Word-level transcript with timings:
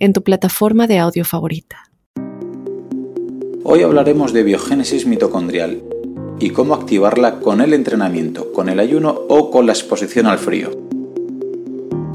en 0.00 0.14
tu 0.14 0.22
plataforma 0.22 0.86
de 0.86 0.98
audio 0.98 1.24
favorita. 1.24 1.84
Hoy 3.62 3.82
hablaremos 3.82 4.32
de 4.32 4.42
biogénesis 4.42 5.06
mitocondrial 5.06 5.82
y 6.40 6.50
cómo 6.50 6.74
activarla 6.74 7.38
con 7.40 7.60
el 7.60 7.74
entrenamiento, 7.74 8.52
con 8.52 8.70
el 8.70 8.80
ayuno 8.80 9.10
o 9.28 9.50
con 9.50 9.66
la 9.66 9.72
exposición 9.72 10.26
al 10.26 10.38
frío. 10.38 10.89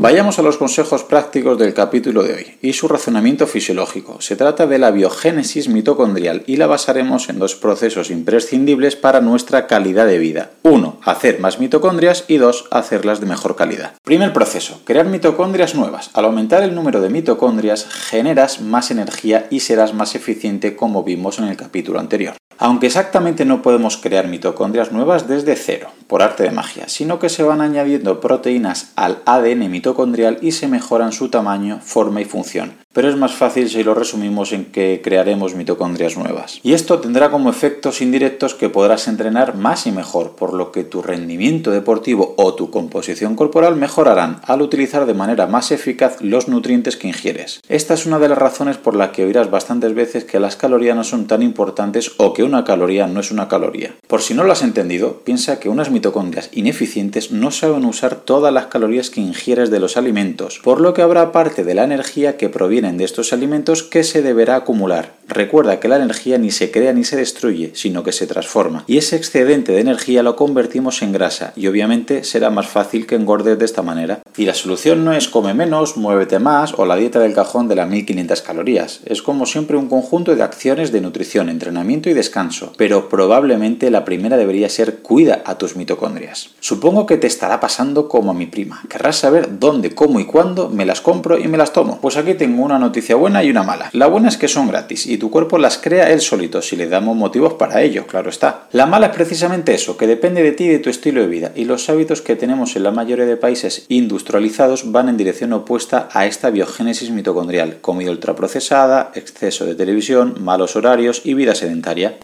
Vayamos 0.06 0.38
a 0.38 0.44
los 0.44 0.58
consejos 0.58 1.04
prácticos 1.04 1.58
del 1.58 1.74
capítulo 1.74 2.22
de 2.22 2.36
hoy 2.36 2.58
y 2.62 2.74
su 2.74 2.88
razonamiento 2.88 3.48
fisiológico. 3.48 4.22
Se 4.22 4.36
trata 4.36 4.68
de 4.68 4.78
la 4.78 4.92
biogénesis 4.92 5.68
mitocondrial 5.68 6.44
y 6.46 6.58
la 6.58 6.68
basaremos 6.68 7.28
en 7.30 7.40
dos 7.40 7.56
procesos 7.56 8.12
imprescindibles 8.12 8.96
para 8.96 9.20
nuestra 9.20 9.66
calidad 9.66 10.06
de 10.06 10.20
vida. 10.20 10.52
Uno, 10.62 11.00
hacer 11.04 11.40
más 11.40 11.60
mitocondrias 11.60 12.26
y 12.28 12.38
dos, 12.38 12.68
hacerlas 12.70 13.20
de 13.20 13.26
mejor 13.26 13.56
calidad. 13.56 13.96
Primer 14.04 14.32
proceso, 14.32 14.80
crear 14.86 15.08
mitocondrias 15.08 15.74
nuevas. 15.74 16.12
Al 16.14 16.26
aumentar 16.26 16.62
el 16.62 16.76
número 16.76 17.02
de 17.02 17.10
mitocondrias 17.10 17.88
generas 17.90 18.62
más 18.62 18.92
energía 18.92 19.48
y 19.50 19.62
serás 19.62 19.96
más 19.96 20.14
eficiente 20.14 20.76
como 20.76 21.04
vimos 21.04 21.40
en 21.40 21.46
el 21.46 21.58
capítulo 21.58 22.00
anterior. 22.00 22.36
Aunque 22.58 22.88
exactamente 22.88 23.46
no 23.46 23.62
podemos 23.62 23.98
crear 23.98 24.28
mitocondrias 24.28 24.92
nuevas 24.92 25.28
desde 25.28 25.56
cero, 25.56 25.90
por 26.08 26.22
arte 26.22 26.44
de 26.44 26.52
magia, 26.52 26.88
sino 26.88 27.20
que 27.20 27.30
se 27.30 27.44
van 27.44 27.62
añadiendo 27.62 28.22
proteínas 28.22 28.92
al 28.96 29.20
ADN 29.26 29.70
mitocondrial 29.70 30.38
y 30.42 30.52
se 30.52 30.68
mejoran 30.68 31.12
su 31.12 31.30
tamaño, 31.30 31.80
forma 31.82 32.22
y 32.22 32.26
función 32.26 32.86
pero 32.96 33.10
es 33.10 33.18
más 33.18 33.34
fácil 33.34 33.70
si 33.70 33.84
lo 33.84 33.94
resumimos 33.94 34.54
en 34.54 34.72
que 34.72 35.02
crearemos 35.04 35.54
mitocondrias 35.54 36.16
nuevas. 36.16 36.62
Y 36.64 36.72
esto 36.72 37.00
tendrá 37.00 37.30
como 37.30 37.50
efectos 37.50 38.02
indirectos 38.02 38.56
que 38.56 38.70
podrás 38.70 39.10
entrenar 39.10 39.54
más 39.58 39.86
y 39.86 39.92
mejor, 39.92 40.38
por 40.38 40.54
lo 40.54 40.72
que 40.72 40.86
tu 40.86 41.02
rendimiento 41.02 41.72
deportivo 41.72 42.36
o 42.38 42.56
tu 42.56 42.72
composición 42.72 43.36
corporal 43.36 43.76
mejorarán 43.76 44.40
al 44.48 44.62
utilizar 44.62 45.06
de 45.06 45.14
manera 45.14 45.46
más 45.46 45.72
eficaz 45.72 46.22
los 46.22 46.48
nutrientes 46.48 46.96
que 46.96 47.10
ingieres. 47.10 47.60
Esta 47.68 47.96
es 47.96 48.06
una 48.06 48.18
de 48.18 48.30
las 48.30 48.38
razones 48.38 48.78
por 48.78 48.96
la 48.96 49.12
que 49.12 49.26
oirás 49.26 49.52
bastantes 49.52 49.94
veces 49.94 50.24
que 50.24 50.40
las 50.40 50.56
calorías 50.56 50.96
no 50.96 51.04
son 51.04 51.28
tan 51.28 51.44
importantes 51.44 52.14
o 52.16 52.32
que 52.32 52.44
una 52.46 52.64
caloría 52.64 53.08
no 53.08 53.20
es 53.20 53.32
una 53.32 53.48
caloría. 53.48 53.96
Por 54.08 54.22
si 54.22 54.34
no 54.34 54.44
lo 54.44 54.52
has 54.52 54.64
entendido, 54.64 55.22
piensa 55.26 55.60
que 55.60 55.70
unas 55.70 55.92
mitocondrias 55.92 56.50
ineficientes 56.54 57.32
no 57.32 57.52
saben 57.52 57.86
usar 57.86 58.16
todas 58.16 58.54
las 58.54 58.68
calorías 58.68 59.10
que 59.10 59.22
ingieres 59.22 59.70
de 59.70 59.80
los 59.80 59.98
alimentos, 59.98 60.62
por 60.64 60.80
lo 60.80 60.94
que 60.94 61.02
habrá 61.02 61.32
parte 61.32 61.64
de 61.64 61.74
la 61.74 61.84
energía 61.84 62.38
que 62.38 62.50
proviene 62.50 62.86
de 62.94 63.04
estos 63.04 63.34
alimentos 63.34 63.84
que 63.84 64.04
se 64.04 64.22
deberá 64.22 64.56
acumular. 64.56 65.14
Recuerda 65.28 65.80
que 65.80 65.88
la 65.88 65.96
energía 65.96 66.38
ni 66.38 66.52
se 66.52 66.70
crea 66.70 66.94
ni 66.94 67.04
se 67.04 67.18
destruye, 67.18 67.72
sino 67.74 68.04
que 68.04 68.12
se 68.12 68.28
transforma. 68.28 68.84
Y 68.86 68.98
ese 68.98 69.16
excedente 69.16 69.72
de 69.72 69.82
energía 69.82 70.22
lo 70.22 70.36
convertimos 70.36 71.02
en 71.02 71.12
grasa 71.12 71.54
y 71.56 71.68
obviamente 71.68 72.24
será 72.24 72.52
más 72.52 72.68
fácil 72.68 73.08
que 73.08 73.16
engordes 73.16 73.58
de 73.58 73.66
esta 73.66 73.82
manera. 73.82 74.22
Y 74.38 74.46
la 74.46 74.54
solución 74.54 75.04
no 75.04 75.14
es 75.14 75.28
come 75.28 75.54
menos, 75.54 75.98
muévete 75.98 76.40
más 76.40 76.74
o 76.78 76.86
la 76.86 76.96
dieta 76.96 77.20
del 77.20 77.34
cajón 77.34 77.68
de 77.68 77.76
las 77.76 77.90
1500 77.90 78.42
calorías. 78.42 79.00
Es 79.06 79.22
como 79.22 79.46
siempre 79.46 79.78
un 79.78 79.88
conjunto 79.88 80.36
de 80.36 80.44
acciones 80.44 80.92
de 80.92 81.02
nutrición, 81.02 81.50
entrenamiento 81.50 82.10
y 82.10 82.14
descanso. 82.14 82.35
Pero 82.78 83.10
probablemente 83.10 83.90
la 83.90 84.06
primera 84.06 84.38
debería 84.38 84.70
ser 84.70 84.98
cuida 85.00 85.42
a 85.46 85.58
tus 85.58 85.76
mitocondrias. 85.76 86.50
Supongo 86.60 87.06
que 87.06 87.18
te 87.18 87.28
estará 87.28 87.60
pasando 87.60 88.08
como 88.10 88.32
a 88.32 88.34
mi 88.34 88.46
prima. 88.46 88.82
Querrás 88.90 89.18
saber 89.18 89.60
dónde, 89.60 89.96
cómo 89.96 90.20
y 90.20 90.26
cuándo 90.26 90.70
me 90.70 90.86
las 90.86 91.02
compro 91.02 91.38
y 91.38 91.48
me 91.48 91.58
las 91.58 91.74
tomo. 91.74 92.00
Pues 92.02 92.18
aquí 92.18 92.34
tengo 92.34 92.64
una 92.64 92.80
noticia 92.80 93.16
buena 93.16 93.44
y 93.44 93.50
una 93.50 93.64
mala. 93.64 93.90
La 93.94 94.08
buena 94.08 94.30
es 94.30 94.38
que 94.38 94.48
son 94.48 94.68
gratis 94.68 95.06
y 95.06 95.18
tu 95.18 95.32
cuerpo 95.32 95.58
las 95.58 95.78
crea 95.78 96.12
él 96.12 96.22
solito 96.22 96.62
si 96.62 96.76
le 96.76 96.88
damos 96.88 97.16
motivos 97.16 97.54
para 97.54 97.82
ello, 97.82 98.06
claro 98.08 98.30
está. 98.30 98.68
La 98.72 98.86
mala 98.86 99.08
es 99.08 99.16
precisamente 99.16 99.74
eso, 99.74 99.98
que 99.98 100.08
depende 100.08 100.44
de 100.44 100.52
ti 100.52 100.66
y 100.66 100.70
de 100.70 100.80
tu 100.80 100.90
estilo 100.90 101.22
de 101.22 101.28
vida 101.28 101.52
y 101.56 101.66
los 101.66 101.90
hábitos 101.90 102.22
que 102.22 102.36
tenemos 102.36 102.76
en 102.76 102.84
la 102.84 102.92
mayoría 102.92 103.26
de 103.26 103.38
países 103.38 103.86
industrializados 103.90 104.92
van 104.92 105.10
en 105.10 105.18
dirección 105.18 105.54
opuesta 105.54 106.10
a 106.12 106.26
esta 106.26 106.50
biogénesis 106.50 107.12
mitocondrial, 107.12 107.78
comida 107.82 108.12
ultraprocesada, 108.12 109.12
exceso 109.16 109.66
de 109.66 109.76
televisión, 109.76 110.36
malos 110.40 110.76
horarios 110.76 111.22
y 111.24 111.34
vida 111.34 111.56
sedentaria. 111.56 112.18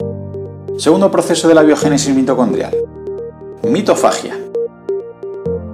Segundo 0.81 1.11
proceso 1.11 1.47
de 1.47 1.53
la 1.53 1.61
biogénesis 1.61 2.11
mitocondrial. 2.15 2.75
Mitofagia. 3.61 4.50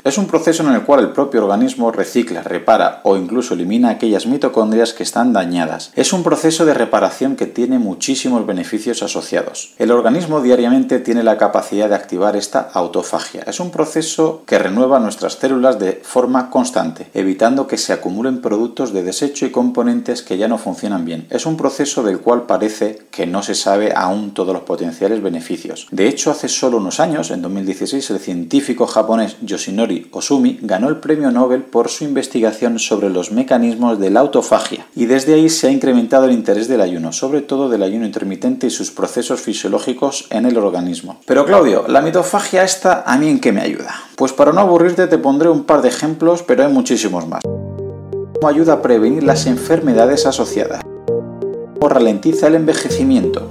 Es 0.04 0.18
un 0.18 0.28
proceso 0.28 0.64
en 0.64 0.74
el 0.74 0.84
cual 0.84 1.02
el 1.02 1.10
propio 1.10 1.42
organismo 1.44 1.92
recicla, 1.92 2.44
repara 2.44 3.02
o 3.04 3.18
incluso 3.18 3.54
elimina 3.54 3.90
aquellas 3.90 4.26
mitocondrias 4.26 4.94
que 4.94 5.04
están 5.04 5.34
dañadas. 5.34 5.92
Es 5.96 6.14
un 6.14 6.24
proceso 6.24 6.66
de 6.66 6.74
reparación 6.74 7.36
que 7.36 7.46
tiene 7.46 7.80
muchísimos 7.80 8.46
beneficios 8.46 9.04
asociados. 9.04 9.74
El 9.78 9.92
organismo 9.92 10.42
diariamente 10.42 11.00
tiene 11.00 11.24
la 11.24 11.38
capacidad 11.38 11.90
de 11.90 11.96
activar 11.96 12.36
esta 12.36 12.60
autofagia. 12.74 13.44
Es 13.48 13.60
un 13.60 13.72
proceso 13.72 14.44
que 14.46 14.60
renueva 14.60 15.00
nuestras 15.00 15.34
células 15.34 15.80
de 15.80 16.02
forma 16.04 16.50
constante, 16.50 17.10
evitando 17.14 17.68
que 17.68 17.78
se 17.78 17.94
acumulen 17.94 18.42
productos 18.42 18.94
de 18.94 19.04
desecho 19.04 19.46
y 19.46 19.52
componentes 19.52 20.22
que 20.22 20.38
ya 20.38 20.48
no 20.48 20.58
funcionan 20.58 21.06
bien. 21.06 21.28
Es 21.30 21.46
un 21.46 21.58
proceso 21.58 22.04
del 22.04 22.20
cual 22.20 22.44
parece 22.44 23.08
que 23.12 23.26
no 23.26 23.44
se 23.44 23.56
sabe 23.56 23.94
aún 23.96 24.34
todos 24.34 24.54
los 24.54 24.64
potenciales 24.64 25.22
beneficios. 25.22 25.88
De 25.92 26.08
hecho, 26.08 26.32
hace 26.32 26.48
solo 26.48 26.78
unos 26.78 27.00
años, 27.00 27.32
en 27.32 27.42
2016, 27.42 28.10
el 28.12 28.20
científico 28.20 28.88
japonés 28.88 29.38
Yoshinori 29.42 29.97
Osumi 30.12 30.60
ganó 30.62 30.90
el 30.90 30.98
premio 30.98 31.32
Nobel 31.32 31.64
por 31.64 31.90
su 31.90 32.04
investigación 32.04 32.80
sobre 32.80 33.10
los 33.10 33.32
mecanismos 33.32 34.00
de 34.00 34.10
la 34.10 34.20
autofagia 34.22 34.86
y 34.96 35.06
desde 35.06 35.34
ahí 35.34 35.50
se 35.50 35.68
ha 35.68 35.72
incrementado 35.72 36.26
el 36.26 36.32
interés 36.32 36.68
del 36.68 36.82
ayuno, 36.82 37.12
sobre 37.12 37.42
todo 37.42 37.70
del 37.70 37.84
ayuno 37.84 38.06
intermitente 38.06 38.68
y 38.68 38.70
sus 38.70 38.92
procesos 38.92 39.42
fisiológicos 39.42 40.28
en 40.30 40.46
el 40.46 40.58
organismo. 40.58 41.20
Pero 41.26 41.46
Claudio, 41.46 41.86
la 41.88 42.02
mitofagia 42.02 42.64
esta 42.64 43.04
a 43.06 43.18
mí 43.18 43.30
en 43.30 43.40
qué 43.40 43.52
me 43.52 43.62
ayuda? 43.62 43.94
Pues 44.16 44.34
para 44.34 44.52
no 44.52 44.62
aburrirte 44.62 45.08
te 45.08 45.18
pondré 45.18 45.50
un 45.50 45.64
par 45.64 45.82
de 45.82 45.90
ejemplos, 45.90 46.44
pero 46.44 46.66
hay 46.66 46.72
muchísimos 46.72 47.28
más. 47.28 47.42
¿Cómo 47.44 48.48
ayuda 48.48 48.74
a 48.74 48.82
prevenir 48.82 49.24
las 49.24 49.48
enfermedades 49.48 50.26
asociadas? 50.26 50.82
¿Cómo 51.06 51.90
ralentiza 51.90 52.48
el 52.48 52.56
envejecimiento? 52.56 53.48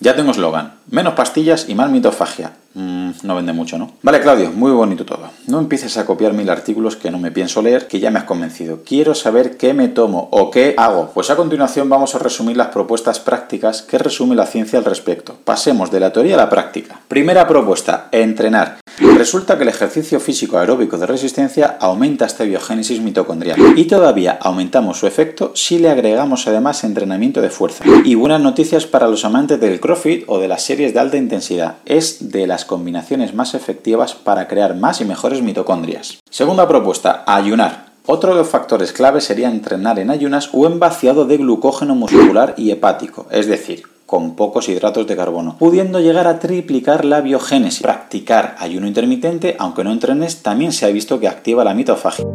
Ya 0.00 0.16
tengo 0.16 0.30
eslogan, 0.30 0.74
menos 0.90 1.14
pastillas 1.14 1.68
y 1.68 1.74
más 1.74 1.90
mitofagia. 1.90 2.52
Mm, 2.74 3.10
no 3.24 3.34
vende 3.34 3.52
mucho, 3.52 3.78
¿no? 3.78 3.92
Vale, 4.02 4.20
Claudio, 4.20 4.52
muy 4.52 4.70
bonito 4.70 5.04
todo. 5.04 5.30
No 5.48 5.58
empieces 5.58 5.96
a 5.96 6.06
copiar 6.06 6.32
mil 6.32 6.48
artículos 6.48 6.96
que 6.96 7.10
no 7.10 7.18
me 7.18 7.32
pienso 7.32 7.62
leer, 7.62 7.88
que 7.88 7.98
ya 7.98 8.10
me 8.10 8.20
has 8.20 8.24
convencido. 8.24 8.80
Quiero 8.84 9.14
saber 9.14 9.56
qué 9.56 9.74
me 9.74 9.88
tomo 9.88 10.28
o 10.30 10.50
qué 10.50 10.74
hago. 10.76 11.10
Pues 11.12 11.30
a 11.30 11.36
continuación 11.36 11.88
vamos 11.88 12.14
a 12.14 12.18
resumir 12.18 12.56
las 12.56 12.68
propuestas 12.68 13.18
prácticas 13.18 13.82
que 13.82 13.98
resume 13.98 14.36
la 14.36 14.46
ciencia 14.46 14.78
al 14.78 14.84
respecto. 14.84 15.36
Pasemos 15.44 15.90
de 15.90 16.00
la 16.00 16.12
teoría 16.12 16.34
a 16.34 16.38
la 16.38 16.50
práctica. 16.50 17.00
Primera 17.08 17.48
propuesta, 17.48 18.08
entrenar. 18.12 18.78
Resulta 19.00 19.56
que 19.56 19.62
el 19.62 19.68
ejercicio 19.68 20.20
físico 20.20 20.58
aeróbico 20.58 20.98
de 20.98 21.06
resistencia 21.06 21.76
aumenta 21.80 22.26
esta 22.26 22.44
biogénesis 22.44 23.00
mitocondrial 23.00 23.58
y 23.76 23.84
todavía 23.84 24.38
aumentamos 24.40 24.98
su 24.98 25.06
efecto 25.06 25.52
si 25.54 25.78
le 25.78 25.90
agregamos 25.90 26.46
además 26.46 26.84
entrenamiento 26.84 27.40
de 27.40 27.50
fuerza. 27.50 27.84
Y 28.04 28.14
buenas 28.14 28.40
noticias 28.40 28.86
para 28.86 29.08
los 29.08 29.24
amantes 29.24 29.60
del 29.60 29.80
CrossFit 29.80 30.24
o 30.26 30.38
de 30.38 30.48
las 30.48 30.62
series 30.62 30.94
de 30.94 31.00
alta 31.00 31.16
intensidad. 31.16 31.76
Es 31.84 32.30
de 32.30 32.46
las 32.46 32.59
combinaciones 32.64 33.34
más 33.34 33.54
efectivas 33.54 34.14
para 34.14 34.48
crear 34.48 34.76
más 34.76 35.00
y 35.00 35.04
mejores 35.04 35.42
mitocondrias. 35.42 36.18
Segunda 36.30 36.66
propuesta, 36.68 37.24
ayunar. 37.26 37.86
Otro 38.06 38.30
de 38.30 38.38
los 38.38 38.48
factores 38.48 38.92
clave 38.92 39.20
sería 39.20 39.48
entrenar 39.50 39.98
en 39.98 40.10
ayunas 40.10 40.50
o 40.52 40.66
en 40.66 40.78
vaciado 40.78 41.26
de 41.26 41.36
glucógeno 41.36 41.94
muscular 41.94 42.54
y 42.56 42.70
hepático, 42.70 43.26
es 43.30 43.46
decir, 43.46 43.82
con 44.06 44.34
pocos 44.34 44.68
hidratos 44.68 45.06
de 45.06 45.16
carbono, 45.16 45.56
pudiendo 45.58 46.00
llegar 46.00 46.26
a 46.26 46.38
triplicar 46.38 47.04
la 47.04 47.20
biogénesis. 47.20 47.82
Practicar 47.82 48.56
ayuno 48.58 48.88
intermitente, 48.88 49.54
aunque 49.58 49.84
no 49.84 49.92
entrenes, 49.92 50.42
también 50.42 50.72
se 50.72 50.86
ha 50.86 50.88
visto 50.88 51.20
que 51.20 51.28
activa 51.28 51.62
la 51.62 51.74
mitofagia. 51.74 52.26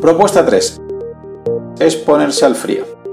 Propuesta 0.00 0.46
3. 0.46 0.80
Exponerse 1.80 2.44
al 2.44 2.54
frío 2.54 3.03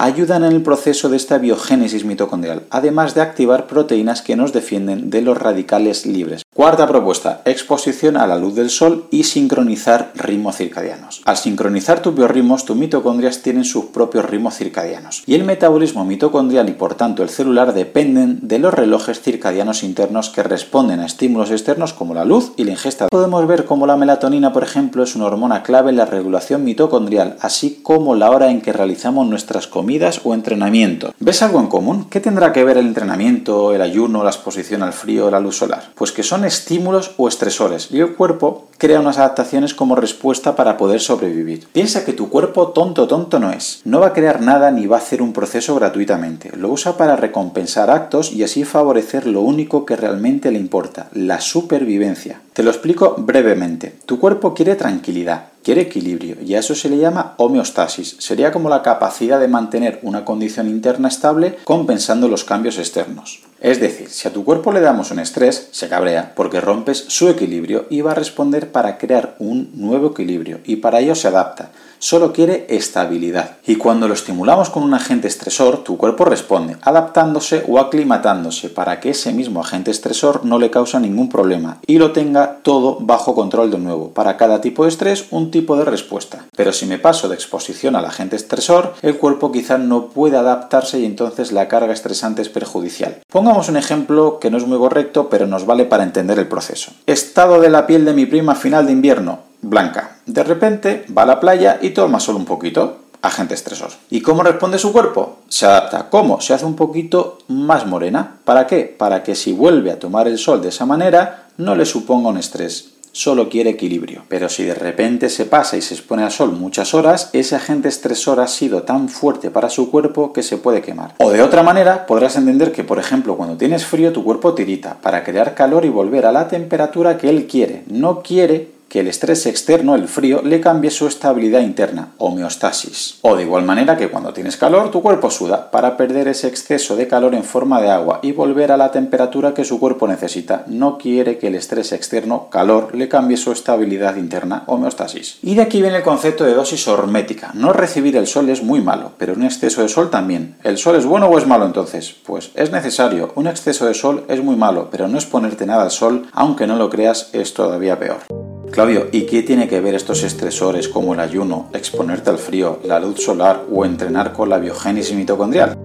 ayudan 0.00 0.44
en 0.44 0.52
el 0.52 0.62
proceso 0.62 1.10
de 1.10 1.16
esta 1.18 1.36
biogénesis 1.36 2.04
mitocondrial, 2.04 2.62
además 2.70 3.14
de 3.14 3.20
activar 3.20 3.66
proteínas 3.66 4.22
que 4.22 4.34
nos 4.34 4.52
defienden 4.52 5.10
de 5.10 5.20
los 5.20 5.36
radicales 5.36 6.06
libres. 6.06 6.42
Cuarta 6.52 6.88
propuesta, 6.88 7.42
exposición 7.44 8.16
a 8.16 8.26
la 8.26 8.36
luz 8.36 8.56
del 8.56 8.70
sol 8.70 9.06
y 9.12 9.22
sincronizar 9.22 10.10
ritmos 10.16 10.56
circadianos. 10.56 11.22
Al 11.24 11.36
sincronizar 11.36 12.02
tus 12.02 12.12
biorritmos, 12.12 12.64
tus 12.64 12.76
mitocondrias 12.76 13.40
tienen 13.40 13.64
sus 13.64 13.84
propios 13.84 14.24
ritmos 14.24 14.56
circadianos 14.56 15.22
y 15.26 15.36
el 15.36 15.44
metabolismo 15.44 16.04
mitocondrial 16.04 16.68
y 16.68 16.72
por 16.72 16.96
tanto 16.96 17.22
el 17.22 17.28
celular 17.28 17.72
dependen 17.72 18.40
de 18.42 18.58
los 18.58 18.74
relojes 18.74 19.20
circadianos 19.20 19.84
internos 19.84 20.30
que 20.30 20.42
responden 20.42 20.98
a 20.98 21.06
estímulos 21.06 21.52
externos 21.52 21.92
como 21.92 22.14
la 22.14 22.24
luz 22.24 22.52
y 22.56 22.64
la 22.64 22.72
ingesta. 22.72 23.06
Podemos 23.06 23.46
ver 23.46 23.64
cómo 23.64 23.86
la 23.86 23.96
melatonina, 23.96 24.52
por 24.52 24.64
ejemplo, 24.64 25.04
es 25.04 25.14
una 25.14 25.26
hormona 25.26 25.62
clave 25.62 25.90
en 25.90 25.98
la 25.98 26.04
regulación 26.04 26.64
mitocondrial, 26.64 27.36
así 27.40 27.78
como 27.84 28.16
la 28.16 28.28
hora 28.28 28.50
en 28.50 28.60
que 28.60 28.72
realizamos 28.72 29.28
nuestras 29.28 29.68
comidas 29.68 30.22
o 30.24 30.34
entrenamiento. 30.34 31.14
¿Ves 31.20 31.42
algo 31.42 31.60
en 31.60 31.68
común? 31.68 32.06
¿Qué 32.10 32.18
tendrá 32.18 32.52
que 32.52 32.64
ver 32.64 32.76
el 32.76 32.88
entrenamiento, 32.88 33.72
el 33.72 33.82
ayuno, 33.82 34.24
la 34.24 34.30
exposición 34.30 34.82
al 34.82 34.92
frío, 34.92 35.30
la 35.30 35.38
luz 35.38 35.58
solar? 35.58 35.84
Pues 35.94 36.10
que 36.10 36.24
son 36.24 36.39
estímulos 36.44 37.12
o 37.16 37.28
estresores 37.28 37.88
y 37.90 38.00
el 38.00 38.14
cuerpo 38.14 38.68
crea 38.78 39.00
unas 39.00 39.18
adaptaciones 39.18 39.74
como 39.74 39.94
respuesta 39.94 40.56
para 40.56 40.76
poder 40.78 41.00
sobrevivir. 41.00 41.66
Piensa 41.72 42.04
que 42.04 42.14
tu 42.14 42.30
cuerpo 42.30 42.68
tonto 42.68 43.06
tonto 43.06 43.38
no 43.38 43.52
es. 43.52 43.82
No 43.84 44.00
va 44.00 44.08
a 44.08 44.12
crear 44.12 44.40
nada 44.40 44.70
ni 44.70 44.86
va 44.86 44.96
a 44.96 45.00
hacer 45.00 45.20
un 45.20 45.34
proceso 45.34 45.74
gratuitamente. 45.74 46.50
Lo 46.56 46.70
usa 46.70 46.96
para 46.96 47.16
recompensar 47.16 47.90
actos 47.90 48.32
y 48.32 48.42
así 48.42 48.64
favorecer 48.64 49.26
lo 49.26 49.42
único 49.42 49.84
que 49.84 49.96
realmente 49.96 50.50
le 50.50 50.58
importa, 50.58 51.08
la 51.12 51.40
supervivencia. 51.40 52.40
Te 52.54 52.62
lo 52.62 52.70
explico 52.70 53.16
brevemente. 53.18 53.94
Tu 54.06 54.18
cuerpo 54.18 54.54
quiere 54.54 54.76
tranquilidad, 54.76 55.48
quiere 55.62 55.82
equilibrio 55.82 56.36
y 56.44 56.54
a 56.54 56.60
eso 56.60 56.74
se 56.74 56.88
le 56.88 56.96
llama 56.98 57.34
homeostasis. 57.36 58.16
Sería 58.18 58.50
como 58.50 58.70
la 58.70 58.82
capacidad 58.82 59.38
de 59.38 59.48
mantener 59.48 60.00
una 60.02 60.24
condición 60.24 60.68
interna 60.68 61.08
estable 61.08 61.58
compensando 61.64 62.28
los 62.28 62.44
cambios 62.44 62.78
externos. 62.78 63.42
Es 63.60 63.78
decir, 63.80 64.08
si 64.08 64.26
a 64.26 64.32
tu 64.32 64.44
cuerpo 64.44 64.72
le 64.72 64.80
damos 64.80 65.10
un 65.10 65.18
estrés, 65.18 65.68
se 65.70 65.88
cabrea 65.88 66.32
porque 66.34 66.60
rompes 66.60 67.04
su 67.08 67.28
equilibrio 67.28 67.86
y 67.90 68.00
va 68.00 68.12
a 68.12 68.14
responder 68.14 68.72
para 68.72 68.96
crear 68.96 69.36
un 69.38 69.70
nuevo 69.74 70.08
equilibrio 70.08 70.60
y 70.64 70.76
para 70.76 71.00
ello 71.00 71.14
se 71.14 71.28
adapta 71.28 71.70
solo 72.00 72.32
quiere 72.32 72.66
estabilidad. 72.70 73.58
Y 73.66 73.76
cuando 73.76 74.08
lo 74.08 74.14
estimulamos 74.14 74.70
con 74.70 74.82
un 74.82 74.94
agente 74.94 75.28
estresor, 75.28 75.84
tu 75.84 75.96
cuerpo 75.96 76.24
responde, 76.24 76.76
adaptándose 76.82 77.64
o 77.68 77.78
aclimatándose 77.78 78.70
para 78.70 78.98
que 78.98 79.10
ese 79.10 79.32
mismo 79.32 79.60
agente 79.60 79.90
estresor 79.90 80.44
no 80.44 80.58
le 80.58 80.70
cause 80.70 80.98
ningún 80.98 81.28
problema 81.28 81.78
y 81.86 81.98
lo 81.98 82.12
tenga 82.12 82.60
todo 82.62 82.98
bajo 83.00 83.34
control 83.34 83.70
de 83.70 83.78
nuevo. 83.78 84.12
Para 84.12 84.36
cada 84.36 84.60
tipo 84.60 84.84
de 84.84 84.88
estrés, 84.88 85.26
un 85.30 85.50
tipo 85.50 85.76
de 85.76 85.84
respuesta. 85.84 86.46
Pero 86.56 86.72
si 86.72 86.86
me 86.86 86.98
paso 86.98 87.28
de 87.28 87.34
exposición 87.34 87.94
al 87.94 88.06
agente 88.06 88.36
estresor, 88.36 88.94
el 89.02 89.18
cuerpo 89.18 89.52
quizá 89.52 89.76
no 89.76 90.06
puede 90.06 90.38
adaptarse 90.38 90.98
y 90.98 91.04
entonces 91.04 91.52
la 91.52 91.68
carga 91.68 91.92
estresante 91.92 92.40
es 92.40 92.48
perjudicial. 92.48 93.20
Pongamos 93.50 93.68
un 93.68 93.78
ejemplo 93.78 94.38
que 94.38 94.48
no 94.48 94.58
es 94.58 94.66
muy 94.68 94.78
correcto, 94.78 95.28
pero 95.28 95.48
nos 95.48 95.66
vale 95.66 95.84
para 95.84 96.04
entender 96.04 96.38
el 96.38 96.46
proceso. 96.46 96.92
Estado 97.06 97.60
de 97.60 97.68
la 97.68 97.84
piel 97.84 98.04
de 98.04 98.12
mi 98.12 98.24
prima 98.24 98.54
final 98.54 98.86
de 98.86 98.92
invierno 98.92 99.40
blanca. 99.60 100.18
De 100.24 100.44
repente 100.44 101.04
va 101.18 101.22
a 101.22 101.26
la 101.26 101.40
playa 101.40 101.80
y 101.82 101.90
toma 101.90 102.20
solo 102.20 102.38
un 102.38 102.44
poquito. 102.44 102.98
Agente 103.22 103.54
estresor. 103.54 103.90
¿Y 104.08 104.20
cómo 104.20 104.44
responde 104.44 104.78
su 104.78 104.92
cuerpo? 104.92 105.40
Se 105.48 105.66
adapta. 105.66 106.10
¿Cómo? 106.10 106.40
Se 106.40 106.54
hace 106.54 106.64
un 106.64 106.76
poquito 106.76 107.38
más 107.48 107.88
morena. 107.88 108.36
¿Para 108.44 108.68
qué? 108.68 108.84
Para 108.96 109.24
que 109.24 109.34
si 109.34 109.52
vuelve 109.52 109.90
a 109.90 109.98
tomar 109.98 110.28
el 110.28 110.38
sol 110.38 110.62
de 110.62 110.68
esa 110.68 110.86
manera 110.86 111.48
no 111.56 111.74
le 111.74 111.86
suponga 111.86 112.28
un 112.28 112.38
estrés 112.38 112.99
solo 113.12 113.48
quiere 113.48 113.70
equilibrio. 113.70 114.24
Pero 114.28 114.48
si 114.48 114.64
de 114.64 114.74
repente 114.74 115.28
se 115.28 115.44
pasa 115.44 115.76
y 115.76 115.82
se 115.82 115.94
expone 115.94 116.22
al 116.22 116.30
sol 116.30 116.52
muchas 116.52 116.94
horas, 116.94 117.30
ese 117.32 117.56
agente 117.56 117.88
estresor 117.88 118.40
ha 118.40 118.46
sido 118.46 118.82
tan 118.82 119.08
fuerte 119.08 119.50
para 119.50 119.70
su 119.70 119.90
cuerpo 119.90 120.32
que 120.32 120.42
se 120.42 120.56
puede 120.56 120.82
quemar. 120.82 121.14
O 121.18 121.30
de 121.30 121.42
otra 121.42 121.62
manera, 121.62 122.06
podrás 122.06 122.36
entender 122.36 122.72
que, 122.72 122.84
por 122.84 122.98
ejemplo, 122.98 123.36
cuando 123.36 123.56
tienes 123.56 123.84
frío, 123.84 124.12
tu 124.12 124.24
cuerpo 124.24 124.54
tirita 124.54 125.00
para 125.00 125.24
crear 125.24 125.54
calor 125.54 125.84
y 125.84 125.88
volver 125.88 126.26
a 126.26 126.32
la 126.32 126.48
temperatura 126.48 127.18
que 127.18 127.28
él 127.28 127.46
quiere. 127.46 127.84
No 127.88 128.22
quiere 128.22 128.79
que 128.90 129.00
el 129.00 129.06
estrés 129.06 129.46
externo, 129.46 129.94
el 129.94 130.08
frío, 130.08 130.42
le 130.42 130.60
cambie 130.60 130.90
su 130.90 131.06
estabilidad 131.06 131.60
interna, 131.60 132.08
homeostasis. 132.18 133.18
O 133.22 133.36
de 133.36 133.44
igual 133.44 133.64
manera 133.64 133.96
que 133.96 134.08
cuando 134.08 134.32
tienes 134.32 134.56
calor, 134.56 134.90
tu 134.90 135.00
cuerpo 135.00 135.30
suda 135.30 135.70
para 135.70 135.96
perder 135.96 136.26
ese 136.26 136.48
exceso 136.48 136.96
de 136.96 137.06
calor 137.06 137.36
en 137.36 137.44
forma 137.44 137.80
de 137.80 137.88
agua 137.88 138.18
y 138.20 138.32
volver 138.32 138.72
a 138.72 138.76
la 138.76 138.90
temperatura 138.90 139.54
que 139.54 139.64
su 139.64 139.78
cuerpo 139.78 140.08
necesita. 140.08 140.64
No 140.66 140.98
quiere 140.98 141.38
que 141.38 141.46
el 141.46 141.54
estrés 141.54 141.92
externo, 141.92 142.48
calor, 142.50 142.92
le 142.92 143.08
cambie 143.08 143.36
su 143.36 143.52
estabilidad 143.52 144.16
interna, 144.16 144.64
homeostasis. 144.66 145.38
Y 145.40 145.54
de 145.54 145.62
aquí 145.62 145.80
viene 145.80 145.98
el 145.98 146.02
concepto 146.02 146.42
de 146.44 146.54
dosis 146.54 146.88
hormética. 146.88 147.52
No 147.54 147.72
recibir 147.72 148.16
el 148.16 148.26
sol 148.26 148.50
es 148.50 148.64
muy 148.64 148.80
malo, 148.80 149.12
pero 149.18 149.34
un 149.34 149.44
exceso 149.44 149.82
de 149.82 149.88
sol 149.88 150.10
también. 150.10 150.56
¿El 150.64 150.78
sol 150.78 150.96
es 150.96 151.06
bueno 151.06 151.28
o 151.28 151.38
es 151.38 151.46
malo 151.46 151.64
entonces? 151.64 152.16
Pues 152.26 152.50
es 152.56 152.72
necesario. 152.72 153.30
Un 153.36 153.46
exceso 153.46 153.86
de 153.86 153.94
sol 153.94 154.24
es 154.26 154.42
muy 154.42 154.56
malo, 154.56 154.88
pero 154.90 155.06
no 155.06 155.16
es 155.16 155.26
ponerte 155.26 155.64
nada 155.64 155.84
al 155.84 155.92
sol, 155.92 156.26
aunque 156.32 156.66
no 156.66 156.74
lo 156.74 156.90
creas, 156.90 157.30
es 157.32 157.54
todavía 157.54 157.96
peor. 157.96 158.49
Claudio, 158.70 159.08
¿y 159.10 159.22
qué 159.22 159.42
tiene 159.42 159.66
que 159.66 159.80
ver 159.80 159.96
estos 159.96 160.22
estresores 160.22 160.88
como 160.88 161.12
el 161.12 161.20
ayuno, 161.20 161.68
exponerte 161.72 162.30
al 162.30 162.38
frío, 162.38 162.78
la 162.84 163.00
luz 163.00 163.20
solar 163.20 163.64
o 163.70 163.84
entrenar 163.84 164.32
con 164.32 164.48
la 164.48 164.58
biogénesis 164.58 165.16
mitocondrial? 165.16 165.76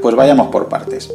Pues 0.00 0.14
vayamos 0.14 0.46
por 0.48 0.68
partes. 0.68 1.12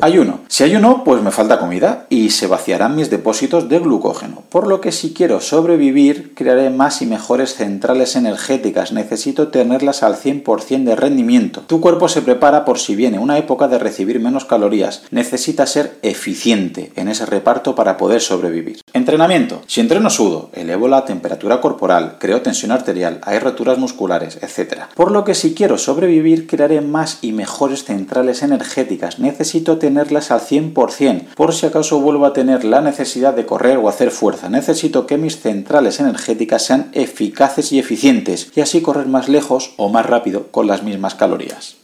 Ayuno. 0.00 0.40
Si 0.46 0.62
ayuno, 0.62 1.02
pues 1.04 1.22
me 1.22 1.32
falta 1.32 1.58
comida 1.58 2.06
y 2.08 2.30
se 2.30 2.46
vaciarán 2.46 2.94
mis 2.94 3.10
depósitos 3.10 3.68
de 3.68 3.80
glucógeno. 3.80 4.44
Por 4.48 4.68
lo 4.68 4.80
que 4.80 4.92
si 4.92 5.12
quiero 5.12 5.40
sobrevivir, 5.40 6.34
crearé 6.34 6.70
más 6.70 7.02
y 7.02 7.06
mejores 7.06 7.54
centrales 7.54 8.14
energéticas. 8.14 8.92
Necesito 8.92 9.48
tenerlas 9.48 10.04
al 10.04 10.14
100% 10.14 10.84
de 10.84 10.94
rendimiento. 10.94 11.62
Tu 11.62 11.80
cuerpo 11.80 12.08
se 12.08 12.22
prepara 12.22 12.64
por 12.64 12.78
si 12.78 12.94
viene 12.94 13.18
una 13.18 13.38
época 13.38 13.66
de 13.66 13.78
recibir 13.78 14.20
menos 14.20 14.44
calorías. 14.44 15.02
Necesita 15.10 15.66
ser 15.66 15.98
eficiente 16.02 16.92
en 16.94 17.08
ese 17.08 17.26
reparto 17.26 17.74
para 17.74 17.96
poder 17.96 18.20
sobrevivir. 18.20 18.80
Entrenamiento. 18.92 19.62
Si 19.66 19.80
entreno 19.80 20.10
sudo, 20.10 20.50
elevo 20.54 20.86
la 20.86 21.04
temperatura 21.04 21.60
corporal, 21.60 22.16
creo 22.20 22.42
tensión 22.42 22.70
arterial, 22.70 23.20
hay 23.22 23.38
roturas 23.38 23.78
musculares, 23.78 24.38
etc. 24.42 24.82
Por 24.94 25.10
lo 25.10 25.24
que 25.24 25.34
si 25.34 25.54
quiero 25.54 25.76
sobrevivir, 25.76 26.46
crearé 26.46 26.80
más 26.80 27.18
y 27.20 27.32
mejores 27.32 27.84
centrales 27.84 28.42
energéticas. 28.42 29.18
Necesito 29.18 29.78
tenerlas 29.88 30.30
al 30.30 30.40
100%, 30.40 31.34
por 31.34 31.54
si 31.54 31.64
acaso 31.64 31.98
vuelvo 31.98 32.26
a 32.26 32.34
tener 32.34 32.62
la 32.62 32.82
necesidad 32.82 33.32
de 33.32 33.46
correr 33.46 33.78
o 33.78 33.88
hacer 33.88 34.10
fuerza. 34.10 34.50
Necesito 34.50 35.06
que 35.06 35.16
mis 35.16 35.40
centrales 35.40 35.98
energéticas 35.98 36.62
sean 36.66 36.90
eficaces 36.92 37.72
y 37.72 37.78
eficientes, 37.78 38.52
y 38.54 38.60
así 38.60 38.82
correr 38.82 39.06
más 39.06 39.30
lejos 39.30 39.72
o 39.78 39.88
más 39.88 40.04
rápido 40.04 40.48
con 40.50 40.66
las 40.66 40.82
mismas 40.82 41.14
calorías. 41.14 41.76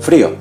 Frío. 0.00 0.36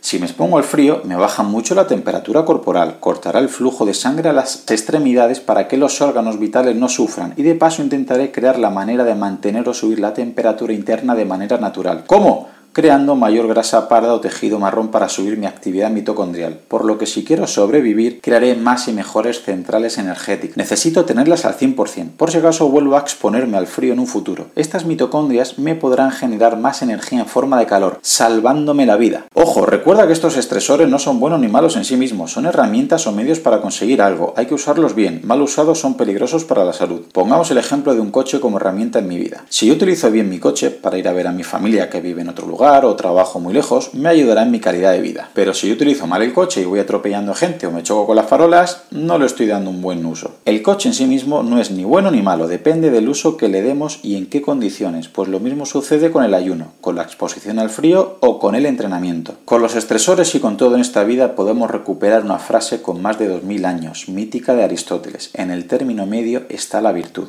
Si 0.00 0.18
me 0.18 0.24
expongo 0.24 0.56
al 0.56 0.64
frío, 0.64 1.02
me 1.04 1.14
baja 1.14 1.42
mucho 1.42 1.74
la 1.74 1.86
temperatura 1.86 2.46
corporal, 2.46 2.96
cortará 3.00 3.38
el 3.38 3.50
flujo 3.50 3.84
de 3.84 3.92
sangre 3.92 4.30
a 4.30 4.32
las 4.32 4.64
extremidades 4.70 5.40
para 5.40 5.68
que 5.68 5.76
los 5.76 6.00
órganos 6.00 6.38
vitales 6.38 6.74
no 6.74 6.88
sufran 6.88 7.34
y 7.36 7.42
de 7.42 7.54
paso 7.54 7.82
intentaré 7.82 8.32
crear 8.32 8.58
la 8.58 8.70
manera 8.70 9.04
de 9.04 9.14
mantener 9.14 9.68
o 9.68 9.74
subir 9.74 10.00
la 10.00 10.14
temperatura 10.14 10.72
interna 10.72 11.14
de 11.14 11.26
manera 11.26 11.58
natural. 11.58 12.04
¿Cómo? 12.06 12.48
Creando 12.72 13.16
mayor 13.16 13.48
grasa 13.48 13.88
parda 13.88 14.14
o 14.14 14.20
tejido 14.20 14.58
marrón 14.58 14.88
para 14.88 15.08
subir 15.08 15.36
mi 15.36 15.46
actividad 15.46 15.90
mitocondrial, 15.90 16.60
por 16.68 16.84
lo 16.84 16.98
que 16.98 17.06
si 17.06 17.24
quiero 17.24 17.46
sobrevivir, 17.46 18.20
crearé 18.20 18.54
más 18.54 18.86
y 18.88 18.92
mejores 18.92 19.42
centrales 19.42 19.98
energéticas. 19.98 20.56
Necesito 20.56 21.04
tenerlas 21.04 21.44
al 21.44 21.56
100%, 21.56 22.10
por 22.16 22.30
si 22.30 22.38
acaso 22.38 22.68
vuelvo 22.68 22.96
a 22.96 23.00
exponerme 23.00 23.56
al 23.56 23.66
frío 23.66 23.92
en 23.92 23.98
un 23.98 24.06
futuro. 24.06 24.46
Estas 24.54 24.84
mitocondrias 24.84 25.58
me 25.58 25.74
podrán 25.74 26.12
generar 26.12 26.56
más 26.56 26.82
energía 26.82 27.20
en 27.20 27.26
forma 27.26 27.58
de 27.58 27.66
calor, 27.66 27.98
salvándome 28.02 28.86
la 28.86 28.96
vida. 28.96 29.26
Ojo, 29.34 29.66
recuerda 29.66 30.06
que 30.06 30.12
estos 30.12 30.36
estresores 30.36 30.88
no 30.88 30.98
son 30.98 31.18
buenos 31.18 31.40
ni 31.40 31.48
malos 31.48 31.76
en 31.76 31.84
sí 31.84 31.96
mismos, 31.96 32.32
son 32.32 32.46
herramientas 32.46 33.06
o 33.06 33.12
medios 33.12 33.40
para 33.40 33.60
conseguir 33.60 34.02
algo, 34.02 34.34
hay 34.36 34.46
que 34.46 34.54
usarlos 34.54 34.94
bien, 34.94 35.22
mal 35.24 35.42
usados 35.42 35.80
son 35.80 35.94
peligrosos 35.96 36.44
para 36.44 36.64
la 36.64 36.72
salud. 36.72 37.02
Pongamos 37.12 37.50
el 37.50 37.58
ejemplo 37.58 37.94
de 37.94 38.00
un 38.00 38.10
coche 38.10 38.40
como 38.40 38.58
herramienta 38.58 39.00
en 39.00 39.08
mi 39.08 39.18
vida. 39.18 39.44
Si 39.48 39.66
yo 39.66 39.74
utilizo 39.74 40.10
bien 40.10 40.28
mi 40.28 40.38
coche 40.38 40.70
para 40.70 40.98
ir 40.98 41.08
a 41.08 41.12
ver 41.12 41.26
a 41.26 41.32
mi 41.32 41.42
familia 41.42 41.90
que 41.90 42.00
vive 42.00 42.22
en 42.22 42.28
otro 42.28 42.46
o 42.60 42.94
trabajo 42.94 43.40
muy 43.40 43.54
lejos, 43.54 43.94
me 43.94 44.10
ayudará 44.10 44.42
en 44.42 44.50
mi 44.50 44.60
calidad 44.60 44.92
de 44.92 45.00
vida. 45.00 45.30
Pero 45.32 45.54
si 45.54 45.68
yo 45.68 45.74
utilizo 45.74 46.06
mal 46.06 46.20
el 46.20 46.34
coche 46.34 46.60
y 46.60 46.66
voy 46.66 46.78
atropellando 46.78 47.34
gente 47.34 47.66
o 47.66 47.70
me 47.70 47.82
choco 47.82 48.06
con 48.06 48.16
las 48.16 48.28
farolas, 48.28 48.82
no 48.90 49.18
le 49.18 49.24
estoy 49.24 49.46
dando 49.46 49.70
un 49.70 49.80
buen 49.80 50.04
uso. 50.04 50.32
El 50.44 50.60
coche 50.60 50.90
en 50.90 50.94
sí 50.94 51.06
mismo 51.06 51.42
no 51.42 51.58
es 51.58 51.70
ni 51.70 51.84
bueno 51.84 52.10
ni 52.10 52.20
malo, 52.20 52.48
depende 52.48 52.90
del 52.90 53.08
uso 53.08 53.38
que 53.38 53.48
le 53.48 53.62
demos 53.62 54.00
y 54.02 54.16
en 54.16 54.26
qué 54.26 54.42
condiciones, 54.42 55.08
pues 55.08 55.30
lo 55.30 55.40
mismo 55.40 55.64
sucede 55.64 56.10
con 56.10 56.22
el 56.22 56.34
ayuno, 56.34 56.72
con 56.82 56.96
la 56.96 57.02
exposición 57.02 57.58
al 57.58 57.70
frío 57.70 58.18
o 58.20 58.38
con 58.38 58.54
el 58.54 58.66
entrenamiento. 58.66 59.36
Con 59.46 59.62
los 59.62 59.74
estresores 59.74 60.34
y 60.34 60.40
con 60.40 60.58
todo 60.58 60.74
en 60.74 60.82
esta 60.82 61.02
vida 61.04 61.34
podemos 61.34 61.70
recuperar 61.70 62.24
una 62.24 62.38
frase 62.38 62.82
con 62.82 63.00
más 63.00 63.18
de 63.18 63.28
2000 63.28 63.64
años, 63.64 64.08
mítica 64.08 64.54
de 64.54 64.64
Aristóteles, 64.64 65.30
en 65.32 65.50
el 65.50 65.66
término 65.66 66.04
medio 66.04 66.42
está 66.50 66.82
la 66.82 66.92
virtud. 66.92 67.28